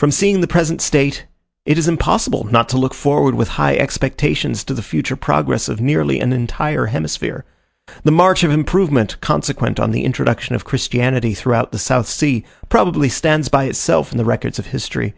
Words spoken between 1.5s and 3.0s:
it is impossible not to look